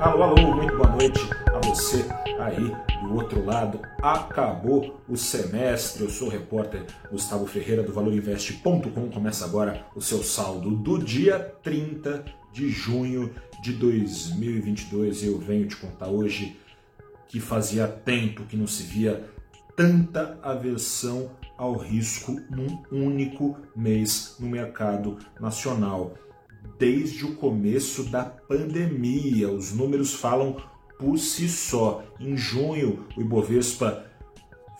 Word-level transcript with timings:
Alô, 0.00 0.22
alô, 0.22 0.54
muito 0.54 0.76
boa 0.76 0.90
noite 0.90 1.18
a 1.52 1.66
você 1.66 2.06
aí 2.38 2.72
do 3.02 3.16
outro 3.16 3.44
lado. 3.44 3.80
Acabou 4.00 5.02
o 5.08 5.16
semestre. 5.16 6.04
Eu 6.04 6.08
sou 6.08 6.28
o 6.28 6.30
repórter 6.30 6.86
Gustavo 7.10 7.44
Ferreira 7.46 7.82
do 7.82 7.92
ValorInvest.com. 7.92 9.10
Começa 9.10 9.44
agora 9.44 9.84
o 9.96 10.00
seu 10.00 10.22
saldo 10.22 10.70
do 10.70 11.02
dia 11.02 11.40
30 11.64 12.24
de 12.52 12.70
junho 12.70 13.34
de 13.60 13.72
2022. 13.72 15.24
Eu 15.24 15.36
venho 15.36 15.66
te 15.66 15.76
contar 15.76 16.06
hoje 16.06 16.56
que 17.26 17.40
fazia 17.40 17.88
tempo 17.88 18.44
que 18.44 18.56
não 18.56 18.68
se 18.68 18.84
via 18.84 19.28
tanta 19.74 20.38
aversão 20.44 21.28
ao 21.56 21.76
risco 21.76 22.40
num 22.48 22.84
único 22.92 23.56
mês 23.74 24.36
no 24.38 24.48
mercado 24.48 25.18
nacional 25.40 26.14
desde 26.78 27.24
o 27.24 27.34
começo 27.34 28.04
da 28.04 28.24
pandemia. 28.24 29.50
Os 29.50 29.72
números 29.72 30.14
falam 30.14 30.56
por 30.98 31.18
si 31.18 31.48
só. 31.48 32.04
Em 32.20 32.36
junho, 32.36 33.04
o 33.16 33.20
Ibovespa 33.20 34.06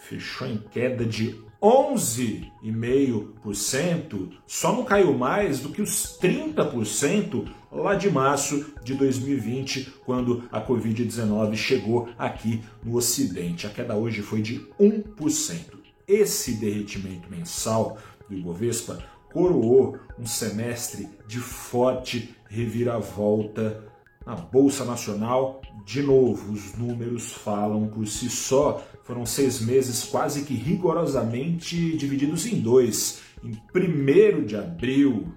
fechou 0.01 0.47
em 0.47 0.59
queda 0.71 1.05
de 1.05 1.35
11,5%, 1.61 4.29
só 4.47 4.73
não 4.73 4.85
caiu 4.85 5.13
mais 5.13 5.59
do 5.59 5.71
que 5.71 5.83
os 5.83 6.17
30% 6.21 7.49
lá 7.71 7.95
de 7.97 8.09
março 8.09 8.75
de 8.85 8.95
2020, 8.95 9.95
quando 10.07 10.45
a 10.53 10.65
Covid-19 10.65 11.57
chegou 11.57 12.09
aqui 12.17 12.63
no 12.85 12.95
Ocidente. 12.97 13.67
A 13.67 13.71
queda 13.71 13.97
hoje 13.97 14.23
foi 14.23 14.41
de 14.41 14.65
1%. 14.81 15.77
Esse 16.07 16.53
derretimento 16.55 17.29
mensal 17.29 17.99
do 18.29 18.37
Ibovespa 18.37 19.03
coroou 19.33 19.99
um 20.19 20.27
semestre 20.27 21.09
de 21.27 21.39
forte 21.39 22.35
reviravolta 22.49 23.85
na 24.27 24.35
Bolsa 24.35 24.85
Nacional. 24.85 25.63
De 25.85 26.03
novo, 26.03 26.53
os 26.53 26.77
números 26.77 27.33
falam 27.33 27.89
por 27.89 28.07
si 28.07 28.29
só. 28.29 28.85
Foram 29.05 29.25
seis 29.25 29.61
meses 29.61 30.05
quase 30.05 30.45
que 30.45 30.55
rigorosamente 30.55 31.97
divididos 31.97 32.47
em 32.47 32.61
dois. 32.61 33.23
Em 33.43 33.57
1 33.75 34.45
de 34.45 34.57
abril, 34.57 35.33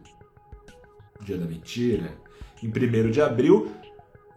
dia 1.23 1.37
da 1.37 1.45
mentira, 1.45 2.17
em 2.61 2.67
1 2.67 3.11
de 3.11 3.21
abril 3.21 3.71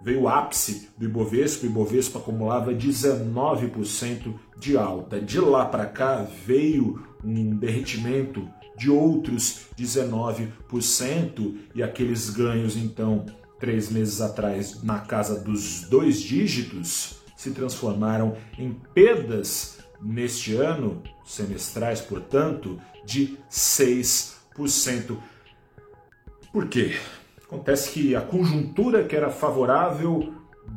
veio 0.04 0.22
o 0.22 0.28
ápice 0.28 0.90
do 0.98 1.06
Ibovespa, 1.06 1.66
o 1.66 1.70
Ibovespa 1.70 2.18
acumulava 2.18 2.74
19% 2.74 4.34
de 4.58 4.76
alta. 4.76 5.18
De 5.18 5.40
lá 5.40 5.64
para 5.64 5.86
cá 5.86 6.26
veio 6.46 7.02
um 7.24 7.56
derretimento 7.56 8.46
de 8.76 8.90
outros 8.90 9.66
19%, 9.78 11.56
e 11.74 11.82
aqueles 11.82 12.30
ganhos, 12.30 12.76
então, 12.76 13.26
três 13.58 13.90
meses 13.90 14.20
atrás, 14.20 14.82
na 14.82 15.00
casa 15.00 15.40
dos 15.40 15.82
dois 15.88 16.20
dígitos, 16.20 17.16
se 17.36 17.50
transformaram 17.50 18.36
em 18.58 18.72
perdas 18.94 19.78
neste 20.00 20.54
ano, 20.54 21.02
semestrais, 21.24 22.00
portanto, 22.00 22.80
de 23.04 23.38
6%. 23.50 25.16
Por 26.52 26.68
quê? 26.68 26.94
Acontece 27.42 27.90
que 27.90 28.14
a 28.16 28.20
conjuntura 28.20 29.04
que 29.04 29.14
era 29.16 29.30
favorável 29.30 30.32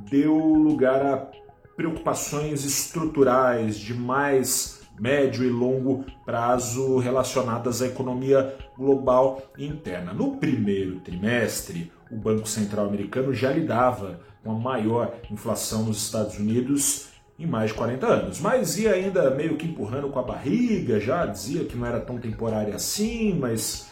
deu 0.10 0.36
lugar 0.36 1.06
a 1.06 1.32
preocupações 1.76 2.66
estruturais 2.66 3.78
de 3.78 3.94
mais 3.94 4.77
médio 5.00 5.44
e 5.44 5.50
longo 5.50 6.06
prazo 6.26 6.98
relacionadas 6.98 7.82
à 7.82 7.88
economia 7.88 8.56
global 8.78 9.42
interna. 9.58 10.14
No 10.14 10.38
primeiro 10.38 11.00
trimestre, 11.00 11.92
o 12.12 12.16
Banco 12.16 12.48
Central 12.48 12.88
americano 12.88 13.34
já 13.34 13.52
lidava 13.52 14.20
com 14.44 14.52
a 14.52 14.56
maior 14.56 15.14
inflação 15.30 15.84
nos 15.84 15.98
Estados 15.98 16.38
Unidos 16.38 17.10
em 17.40 17.46
mais 17.46 17.70
de 17.70 17.78
40 17.78 18.08
anos, 18.08 18.40
mas 18.40 18.80
ia 18.80 18.94
ainda 18.94 19.30
meio 19.30 19.58
que 19.58 19.68
empurrando 19.68 20.10
com 20.10 20.18
a 20.18 20.24
barriga, 20.24 21.00
já 21.00 21.26
dizia 21.26 21.66
que 21.66 21.78
não 21.78 21.86
era 21.86 22.00
tão 22.00 22.18
temporária 22.18 22.76
assim, 22.76 23.38
mas 23.38 23.90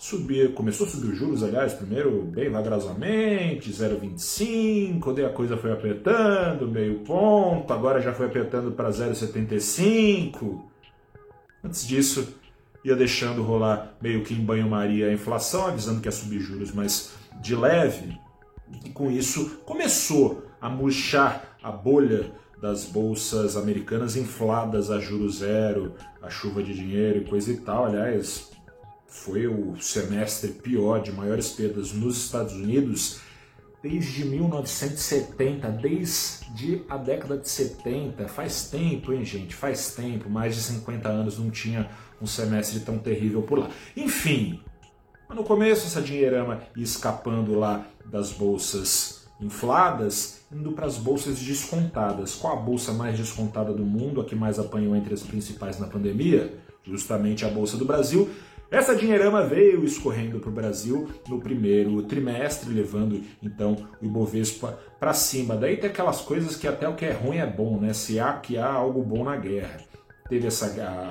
subir, 0.00 0.54
começou 0.54 0.86
a 0.86 0.90
subir 0.90 1.08
os 1.08 1.18
juros, 1.18 1.42
aliás, 1.42 1.74
primeiro 1.74 2.22
bem 2.22 2.48
vagarosamente, 2.48 3.70
0,25, 3.70 5.14
daí 5.14 5.26
a 5.26 5.28
coisa 5.28 5.58
foi 5.58 5.70
apertando, 5.70 6.66
meio 6.66 7.00
ponto, 7.00 7.70
agora 7.70 8.00
já 8.00 8.10
foi 8.10 8.24
apertando 8.24 8.72
para 8.72 8.88
0,75. 8.88 10.62
Antes 11.62 11.86
disso, 11.86 12.34
ia 12.82 12.96
deixando 12.96 13.42
rolar 13.42 13.94
meio 14.00 14.24
que 14.24 14.32
em 14.32 14.42
banho-maria 14.42 15.08
a 15.08 15.12
inflação, 15.12 15.66
avisando 15.66 16.00
que 16.00 16.08
ia 16.08 16.12
subir 16.12 16.40
juros, 16.40 16.72
mas 16.72 17.12
de 17.42 17.54
leve. 17.54 18.18
E 18.82 18.88
com 18.88 19.10
isso 19.10 19.60
começou 19.66 20.46
a 20.62 20.70
murchar 20.70 21.58
a 21.62 21.70
bolha 21.70 22.32
das 22.58 22.86
bolsas 22.86 23.54
americanas 23.54 24.16
infladas 24.16 24.90
a 24.90 24.98
juro 24.98 25.28
zero, 25.28 25.94
a 26.22 26.30
chuva 26.30 26.62
de 26.62 26.72
dinheiro 26.72 27.18
e 27.18 27.24
coisa 27.24 27.52
e 27.52 27.58
tal. 27.58 27.84
Aliás, 27.84 28.50
foi 29.10 29.48
o 29.48 29.76
semestre 29.80 30.52
pior 30.52 31.02
de 31.02 31.10
maiores 31.10 31.50
perdas 31.50 31.92
nos 31.92 32.16
Estados 32.16 32.54
Unidos 32.54 33.20
desde 33.82 34.24
1970, 34.24 35.68
desde 35.70 36.82
a 36.88 36.96
década 36.96 37.36
de 37.36 37.48
70. 37.48 38.28
Faz 38.28 38.68
tempo, 38.70 39.12
hein, 39.12 39.24
gente? 39.24 39.54
Faz 39.54 39.94
tempo. 39.94 40.30
Mais 40.30 40.54
de 40.54 40.62
50 40.62 41.08
anos 41.08 41.38
não 41.38 41.50
tinha 41.50 41.90
um 42.22 42.26
semestre 42.26 42.80
tão 42.80 42.98
terrível 42.98 43.42
por 43.42 43.58
lá. 43.58 43.70
Enfim, 43.96 44.60
no 45.28 45.42
começo 45.42 45.86
essa 45.86 46.00
dinheirama 46.00 46.62
ia 46.76 46.84
escapando 46.84 47.58
lá 47.58 47.86
das 48.04 48.30
bolsas 48.30 49.26
infladas, 49.40 50.42
indo 50.52 50.72
para 50.72 50.86
as 50.86 50.98
bolsas 50.98 51.38
descontadas. 51.40 52.34
Qual 52.34 52.52
a 52.52 52.60
bolsa 52.60 52.92
mais 52.92 53.16
descontada 53.16 53.72
do 53.72 53.84
mundo, 53.84 54.20
a 54.20 54.24
que 54.24 54.36
mais 54.36 54.58
apanhou 54.58 54.94
entre 54.94 55.14
as 55.14 55.22
principais 55.22 55.80
na 55.80 55.86
pandemia? 55.86 56.54
Justamente 56.84 57.44
a 57.44 57.48
Bolsa 57.48 57.76
do 57.76 57.84
Brasil 57.84 58.30
essa 58.70 58.94
dinheirama 58.94 59.44
veio 59.44 59.84
escorrendo 59.84 60.38
para 60.38 60.48
o 60.48 60.52
Brasil 60.52 61.10
no 61.28 61.40
primeiro 61.40 62.02
trimestre, 62.04 62.72
levando 62.72 63.20
então 63.42 63.76
o 64.00 64.04
Ibovespa 64.04 64.78
para 64.98 65.12
cima. 65.12 65.56
Daí 65.56 65.76
tem 65.76 65.90
aquelas 65.90 66.20
coisas 66.20 66.56
que 66.56 66.68
até 66.68 66.88
o 66.88 66.94
que 66.94 67.04
é 67.04 67.12
ruim 67.12 67.38
é 67.38 67.46
bom, 67.46 67.80
né? 67.80 67.92
Se 67.92 68.20
há 68.20 68.34
que 68.34 68.56
há 68.56 68.70
algo 68.70 69.02
bom 69.02 69.24
na 69.24 69.36
guerra. 69.36 69.78
Teve 70.28 70.46
essa 70.46 70.66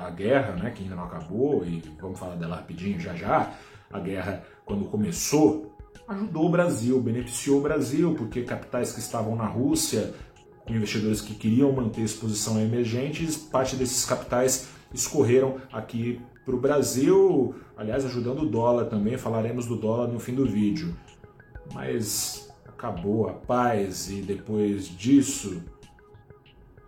a, 0.06 0.08
guerra, 0.08 0.52
né, 0.52 0.70
que 0.70 0.82
ainda 0.82 0.94
não 0.94 1.04
acabou, 1.04 1.62
e 1.66 1.82
vamos 2.00 2.18
falar 2.18 2.36
dela 2.36 2.56
rapidinho 2.56 2.98
já 2.98 3.14
já. 3.14 3.52
A 3.92 4.00
guerra, 4.00 4.42
quando 4.64 4.86
começou, 4.86 5.76
ajudou 6.08 6.46
o 6.46 6.50
Brasil, 6.50 6.98
beneficiou 6.98 7.58
o 7.58 7.62
Brasil, 7.62 8.14
porque 8.16 8.42
capitais 8.42 8.92
que 8.92 9.00
estavam 9.00 9.36
na 9.36 9.44
Rússia, 9.44 10.14
investidores 10.66 11.20
que 11.20 11.34
queriam 11.34 11.70
manter 11.72 12.00
exposição 12.00 12.56
a 12.56 12.62
emergentes, 12.62 13.36
parte 13.36 13.76
desses 13.76 14.06
capitais 14.06 14.68
escorreram 14.92 15.58
aqui 15.72 16.20
para 16.44 16.54
o 16.54 16.60
Brasil, 16.60 17.54
aliás, 17.76 18.04
ajudando 18.04 18.42
o 18.42 18.46
dólar 18.46 18.86
também, 18.86 19.16
falaremos 19.16 19.66
do 19.66 19.76
dólar 19.76 20.08
no 20.08 20.18
fim 20.18 20.34
do 20.34 20.46
vídeo. 20.46 20.96
Mas 21.72 22.50
acabou 22.66 23.28
a 23.28 23.34
paz 23.34 24.10
e 24.10 24.22
depois 24.22 24.88
disso. 24.88 25.62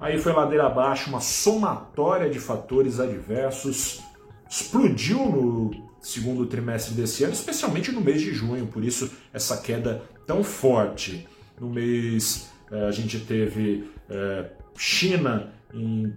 Aí 0.00 0.18
foi 0.18 0.32
ladeira 0.32 0.66
abaixo, 0.66 1.10
uma 1.10 1.20
somatória 1.20 2.28
de 2.28 2.40
fatores 2.40 2.98
adversos. 2.98 4.02
Explodiu 4.50 5.18
no 5.18 5.70
segundo 6.00 6.46
trimestre 6.46 6.94
desse 6.94 7.22
ano, 7.22 7.32
especialmente 7.32 7.92
no 7.92 8.00
mês 8.00 8.20
de 8.20 8.32
junho, 8.32 8.66
por 8.66 8.82
isso 8.82 9.10
essa 9.32 9.58
queda 9.58 10.02
tão 10.26 10.42
forte. 10.42 11.28
No 11.60 11.70
mês 11.70 12.50
eh, 12.70 12.86
a 12.86 12.90
gente 12.90 13.20
teve 13.20 13.88
eh, 14.10 14.50
China 14.76 15.52
em 15.72 16.12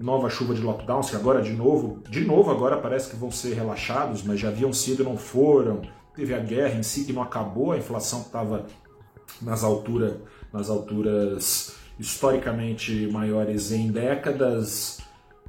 nova 0.00 0.30
chuva 0.30 0.54
de 0.54 0.62
lockdowns, 0.62 1.10
que 1.10 1.16
agora 1.16 1.42
de 1.42 1.52
novo, 1.52 2.02
de 2.08 2.24
novo 2.24 2.50
agora 2.50 2.78
parece 2.78 3.10
que 3.10 3.16
vão 3.16 3.30
ser 3.30 3.54
relaxados, 3.54 4.22
mas 4.22 4.40
já 4.40 4.48
haviam 4.48 4.72
sido 4.72 5.02
e 5.02 5.04
não 5.04 5.16
foram. 5.16 5.82
Teve 6.14 6.34
a 6.34 6.38
guerra 6.38 6.78
em 6.78 6.82
si 6.82 7.04
que 7.04 7.12
não 7.12 7.22
acabou, 7.22 7.72
a 7.72 7.78
inflação 7.78 8.22
estava 8.22 8.66
nas 9.42 9.62
alturas, 9.62 10.16
nas 10.52 10.70
alturas 10.70 11.76
historicamente 11.98 13.08
maiores 13.12 13.70
em 13.72 13.92
décadas, 13.92 15.00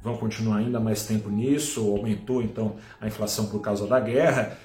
vão 0.02 0.18
continuar 0.18 0.58
ainda 0.58 0.78
mais 0.78 1.06
tempo 1.06 1.30
nisso, 1.30 1.80
aumentou 1.90 2.42
então 2.42 2.76
a 3.00 3.06
inflação 3.06 3.46
por 3.46 3.60
causa 3.60 3.86
da 3.86 3.98
guerra. 3.98 4.58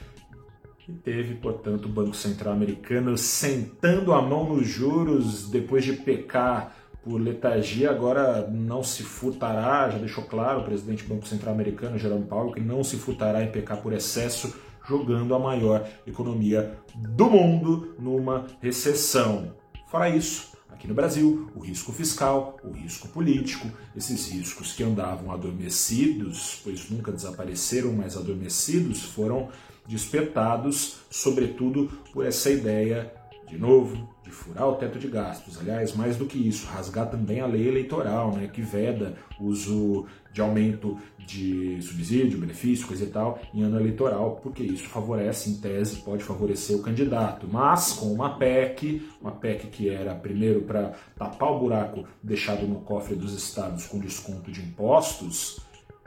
E 0.88 0.92
teve, 0.92 1.36
portanto, 1.36 1.86
o 1.86 1.90
Banco 1.90 2.16
Central 2.16 2.54
americano 2.54 3.18
sentando 3.18 4.14
a 4.14 4.22
mão 4.22 4.56
nos 4.56 4.68
juros 4.68 5.50
depois 5.50 5.84
de 5.84 5.94
pecar 5.94 6.76
por 7.08 7.22
letargia, 7.22 7.90
agora 7.90 8.46
não 8.52 8.84
se 8.84 9.02
furtará, 9.02 9.90
já 9.90 9.98
deixou 9.98 10.26
claro 10.26 10.60
o 10.60 10.64
presidente 10.66 11.04
do 11.04 11.16
Banco 11.16 11.26
Central 11.26 11.54
americano, 11.54 11.98
Jerome 11.98 12.26
Powell, 12.26 12.52
que 12.52 12.60
não 12.60 12.84
se 12.84 12.98
furtará 12.98 13.42
em 13.42 13.50
pecar 13.50 13.82
por 13.82 13.94
excesso, 13.94 14.54
jogando 14.86 15.34
a 15.34 15.40
maior 15.40 15.88
economia 16.06 16.78
do 16.94 17.30
mundo 17.30 17.96
numa 17.98 18.48
recessão. 18.62 19.54
Fora 19.90 20.10
isso, 20.10 20.52
aqui 20.70 20.86
no 20.86 20.94
Brasil, 20.94 21.50
o 21.56 21.62
risco 21.62 21.94
fiscal, 21.94 22.58
o 22.62 22.72
risco 22.72 23.08
político, 23.08 23.70
esses 23.96 24.30
riscos 24.30 24.74
que 24.74 24.84
andavam 24.84 25.32
adormecidos, 25.32 26.60
pois 26.62 26.90
nunca 26.90 27.14
desapareceram, 27.14 27.94
mas 27.94 28.18
adormecidos, 28.18 29.02
foram 29.02 29.48
despertados, 29.88 30.98
sobretudo 31.10 31.90
por 32.12 32.26
essa 32.26 32.50
ideia, 32.50 33.14
de 33.48 33.58
novo, 33.58 34.10
de 34.28 34.34
furar 34.34 34.68
o 34.68 34.76
teto 34.76 35.00
de 35.00 35.08
gastos. 35.08 35.58
Aliás, 35.60 35.96
mais 35.96 36.18
do 36.18 36.26
que 36.26 36.38
isso, 36.38 36.68
rasgar 36.68 37.10
também 37.10 37.40
a 37.40 37.46
lei 37.46 37.68
eleitoral, 37.68 38.32
né, 38.36 38.48
que 38.48 38.62
veda 38.62 39.16
uso 39.40 40.06
de 40.34 40.42
aumento 40.42 40.98
de 41.18 41.82
subsídio, 41.82 42.40
benefício, 42.40 42.86
coisa 42.86 43.06
e 43.06 43.08
tal, 43.08 43.40
em 43.54 43.64
ano 43.64 43.80
eleitoral, 43.80 44.40
porque 44.44 44.64
isso 44.64 44.88
favorece, 44.88 45.50
em 45.50 45.56
tese, 45.56 45.98
pode 45.98 46.24
favorecer 46.24 46.76
o 46.76 46.82
candidato. 46.82 47.48
Mas 47.50 47.94
com 47.94 48.12
uma 48.14 48.38
PEC, 48.38 49.02
uma 49.22 49.32
PEC 49.32 49.68
que 49.68 49.90
era 49.90 50.14
primeiro 50.14 50.62
para 50.62 50.94
tapar 51.18 51.52
o 51.52 51.60
buraco 51.60 52.06
deixado 52.22 52.68
no 52.68 52.82
cofre 52.82 53.16
dos 53.16 53.34
estados 53.34 53.88
com 53.88 54.00
desconto 54.00 54.52
de 54.52 54.62
impostos, 54.62 55.60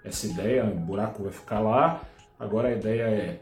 essa 0.05 0.26
ideia, 0.26 0.64
o 0.64 0.78
buraco 0.78 1.22
vai 1.22 1.32
ficar 1.32 1.61
lá. 1.61 2.02
Agora 2.38 2.69
a 2.69 2.72
ideia 2.72 3.02
é 3.02 3.40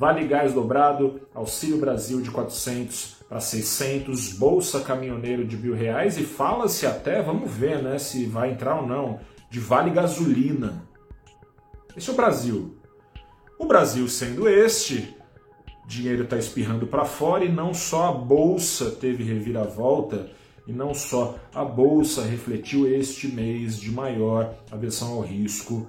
Vale 0.00 0.26
Gás 0.26 0.54
dobrado, 0.54 1.20
Auxílio 1.34 1.76
Brasil 1.76 2.22
de 2.22 2.30
400 2.30 3.16
para 3.28 3.38
600, 3.38 4.32
Bolsa 4.32 4.80
Caminhoneiro 4.80 5.44
de 5.44 5.58
mil 5.58 5.74
reais 5.74 6.16
e 6.16 6.22
fala-se 6.22 6.86
até, 6.86 7.20
vamos 7.20 7.50
ver 7.50 7.82
né, 7.82 7.98
se 7.98 8.24
vai 8.24 8.50
entrar 8.50 8.80
ou 8.80 8.86
não, 8.86 9.20
de 9.50 9.60
Vale 9.60 9.90
Gasolina. 9.90 10.88
Esse 11.94 12.08
é 12.08 12.14
o 12.14 12.16
Brasil. 12.16 12.78
O 13.58 13.66
Brasil 13.66 14.08
sendo 14.08 14.48
este, 14.48 15.14
dinheiro 15.86 16.24
está 16.24 16.38
espirrando 16.38 16.86
para 16.86 17.04
fora 17.04 17.44
e 17.44 17.52
não 17.52 17.74
só 17.74 18.08
a 18.08 18.12
Bolsa 18.12 18.92
teve 18.92 19.22
reviravolta, 19.22 20.30
e 20.66 20.72
não 20.72 20.94
só 20.94 21.38
a 21.54 21.62
Bolsa 21.62 22.22
refletiu 22.22 22.90
este 22.90 23.28
mês 23.28 23.78
de 23.78 23.90
maior 23.90 24.54
aversão 24.72 25.12
ao 25.12 25.20
risco 25.20 25.86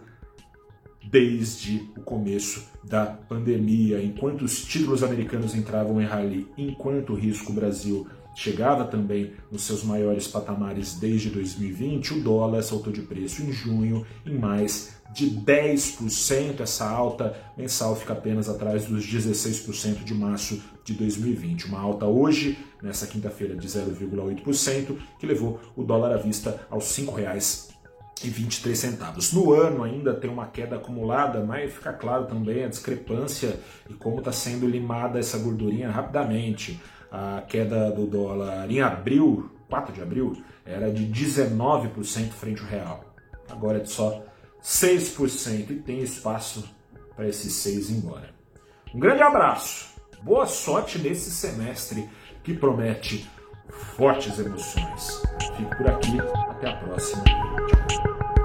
desde 1.03 1.89
o 1.97 2.01
começo 2.01 2.63
da 2.83 3.05
pandemia. 3.05 4.01
Enquanto 4.03 4.43
os 4.43 4.63
títulos 4.63 5.03
americanos 5.03 5.55
entravam 5.55 6.01
em 6.01 6.05
rally, 6.05 6.47
enquanto 6.57 7.13
o 7.13 7.15
risco 7.15 7.53
Brasil 7.53 8.07
chegava 8.35 8.85
também 8.85 9.33
nos 9.51 9.63
seus 9.63 9.83
maiores 9.83 10.27
patamares 10.27 10.95
desde 10.95 11.29
2020, 11.29 12.13
o 12.13 12.21
dólar 12.21 12.63
saltou 12.63 12.91
de 12.91 13.01
preço 13.01 13.41
em 13.43 13.51
junho 13.51 14.05
em 14.25 14.37
mais 14.37 14.95
de 15.13 15.29
10%. 15.29 16.61
Essa 16.61 16.89
alta 16.89 17.35
mensal 17.57 17.95
fica 17.95 18.13
apenas 18.13 18.47
atrás 18.47 18.85
dos 18.85 19.05
16% 19.05 20.03
de 20.03 20.13
março 20.13 20.61
de 20.83 20.93
2020. 20.93 21.67
Uma 21.67 21.79
alta 21.79 22.05
hoje, 22.05 22.57
nessa 22.81 23.05
quinta-feira, 23.05 23.55
de 23.55 23.67
0,8%, 23.67 24.97
que 25.19 25.27
levou 25.27 25.59
o 25.75 25.83
dólar 25.83 26.13
à 26.13 26.17
vista 26.17 26.65
aos 26.69 26.97
R$ 26.97 27.05
5,00 27.05 27.71
e 28.23 28.29
23 28.29 28.77
centavos. 28.77 29.33
No 29.33 29.53
ano 29.53 29.83
ainda 29.83 30.13
tem 30.13 30.29
uma 30.29 30.47
queda 30.47 30.75
acumulada, 30.75 31.43
mas 31.43 31.73
fica 31.73 31.93
claro 31.93 32.25
também 32.25 32.63
a 32.63 32.67
discrepância 32.67 33.59
e 33.89 33.93
como 33.93 34.19
está 34.19 34.31
sendo 34.31 34.67
limada 34.67 35.19
essa 35.19 35.37
gordurinha 35.37 35.89
rapidamente. 35.89 36.79
A 37.11 37.41
queda 37.41 37.91
do 37.91 38.05
dólar 38.05 38.71
em 38.71 38.81
abril, 38.81 39.51
4 39.69 39.93
de 39.93 40.01
abril, 40.01 40.41
era 40.65 40.91
de 40.91 41.05
19% 41.05 42.29
frente 42.31 42.61
ao 42.61 42.67
real. 42.67 43.15
Agora 43.49 43.79
é 43.79 43.81
de 43.81 43.89
só 43.89 44.23
6% 44.63 45.71
e 45.71 45.75
tem 45.75 45.99
espaço 45.99 46.63
para 47.15 47.27
esses 47.27 47.53
6 47.53 47.89
ir 47.89 47.93
embora. 47.95 48.29
Um 48.93 48.99
grande 48.99 49.23
abraço, 49.23 49.89
boa 50.23 50.45
sorte 50.45 50.99
nesse 50.99 51.31
semestre 51.31 52.07
que 52.43 52.53
promete 52.53 53.29
fortes 53.71 54.37
emoções. 54.39 55.21
Fico 55.57 55.75
por 55.77 55.87
aqui, 55.87 56.19
até 56.49 56.69
a 56.69 56.75
próxima. 56.77 57.23
Tchau. 57.23 58.40